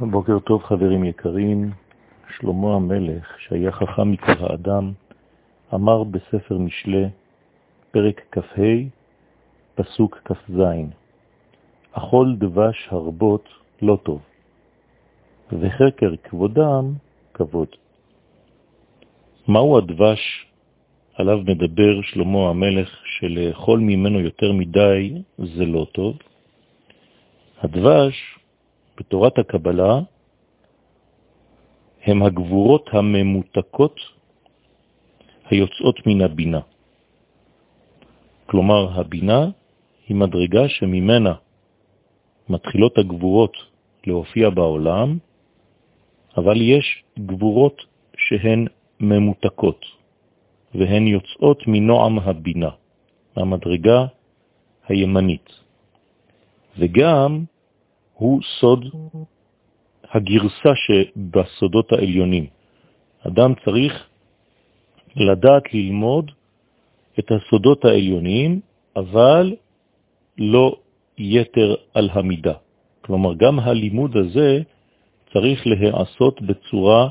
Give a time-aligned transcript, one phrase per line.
[0.00, 1.70] בוקר טוב חברים יקרים,
[2.36, 4.92] שלמה המלך, שהיה חכם מכל האדם,
[5.74, 7.06] אמר בספר משלה,
[7.90, 8.62] פרק כ"ה,
[9.74, 10.60] פסוק כ"ז,
[11.92, 13.48] אכול דבש הרבות
[13.82, 14.20] לא טוב,
[15.52, 16.92] וחקר כבודם
[17.34, 17.68] כבוד.
[19.48, 20.46] מהו הדבש
[21.14, 26.18] עליו מדבר שלמה המלך, שלאכול ממנו יותר מדי זה לא טוב?
[27.62, 28.37] הדבש
[28.98, 30.00] בתורת הקבלה
[32.02, 33.96] הם הגבורות הממותקות
[35.50, 36.60] היוצאות מן הבינה.
[38.46, 39.50] כלומר, הבינה
[40.08, 41.34] היא מדרגה שממנה
[42.48, 43.56] מתחילות הגבורות
[44.06, 45.18] להופיע בעולם,
[46.36, 47.82] אבל יש גבורות
[48.16, 48.66] שהן
[49.00, 49.84] ממותקות,
[50.74, 52.70] והן יוצאות מנועם הבינה,
[53.36, 54.06] המדרגה
[54.88, 55.48] הימנית.
[56.78, 57.44] וגם
[58.18, 58.84] הוא סוד
[60.10, 62.46] הגרסה שבסודות העליונים.
[63.26, 64.06] אדם צריך
[65.16, 66.30] לדעת ללמוד
[67.18, 68.60] את הסודות העליונים,
[68.96, 69.56] אבל
[70.38, 70.76] לא
[71.18, 72.54] יתר על המידה.
[73.00, 74.60] כלומר, גם הלימוד הזה
[75.32, 77.08] צריך להיעשות בצורה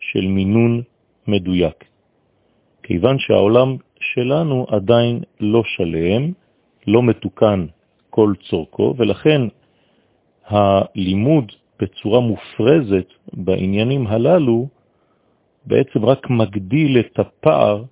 [0.00, 0.82] של מינון
[1.26, 1.84] מדויק.
[2.82, 6.32] כיוון שהעולם שלנו עדיין לא שלם,
[6.86, 7.66] לא מתוקן
[8.10, 9.40] כל צורכו, ולכן
[10.46, 14.68] הלימוד בצורה מופרזת בעניינים הללו
[15.66, 17.84] בעצם רק מגדיל את הפער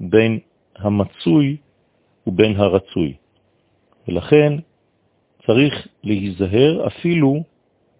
[0.00, 0.38] בין
[0.76, 1.56] המצוי
[2.26, 3.14] ובין הרצוי.
[4.08, 4.52] ולכן
[5.46, 7.42] צריך להיזהר אפילו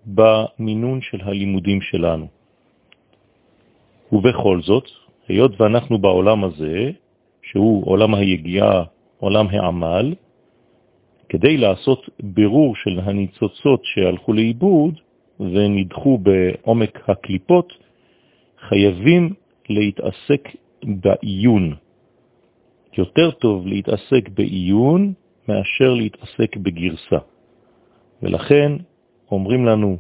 [0.06, 2.26] במינון של הלימודים שלנו.
[4.12, 4.84] ובכל זאת,
[5.28, 6.90] היות ואנחנו בעולם הזה,
[7.42, 8.84] שהוא עולם היגיעה,
[9.18, 10.14] עולם העמל,
[11.28, 15.00] כדי לעשות בירור של הניצוצות שהלכו לאיבוד
[15.40, 17.72] ונדחו בעומק הקליפות,
[18.68, 19.34] חייבים
[19.68, 20.48] להתעסק
[20.84, 21.74] בעיון.
[22.98, 25.12] יותר טוב להתעסק בעיון
[25.48, 27.18] מאשר להתעסק בגרסה.
[28.22, 28.72] ולכן
[29.30, 29.96] אומרים לנו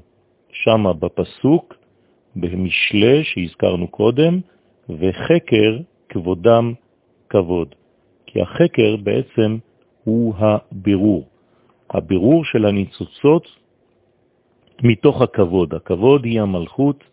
[0.52, 1.74] שמה בפסוק,
[2.36, 4.40] במשלה שהזכרנו קודם,
[4.88, 6.72] וחקר כבודם
[7.28, 7.74] כבוד.
[8.26, 9.58] כי החקר בעצם
[10.08, 11.28] הוא הבירור.
[11.90, 13.46] הבירור של הניצוצות
[14.82, 15.74] מתוך הכבוד.
[15.74, 17.04] הכבוד היא המלכות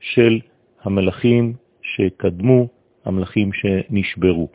[0.00, 0.40] של
[0.82, 2.66] המלאכים שקדמו,
[3.04, 4.48] המלאכים שנשברו.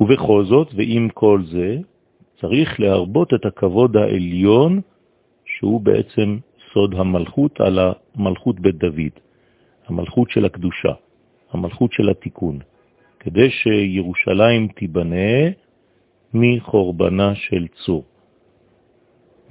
[0.00, 1.76] ובכל זאת, ועם כל זה,
[2.40, 4.80] צריך להרבות את הכבוד העליון,
[5.44, 6.38] שהוא בעצם
[6.72, 9.14] סוד המלכות על המלכות בית דוד,
[9.86, 10.92] המלכות של הקדושה,
[11.52, 12.58] המלכות של התיקון,
[13.20, 15.67] כדי שירושלים תיבנה
[16.34, 18.04] מחורבנה של צור.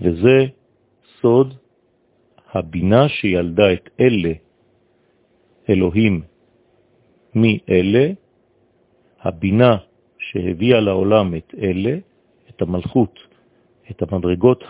[0.01, 0.45] וזה
[1.21, 1.53] סוד
[2.53, 4.33] הבינה שילדה את אלה,
[5.69, 6.21] אלוהים
[7.35, 8.07] מאלה,
[9.21, 9.77] הבינה
[10.19, 11.97] שהביאה לעולם את אלה,
[12.49, 13.19] את המלכות,
[13.91, 14.63] את המדרגות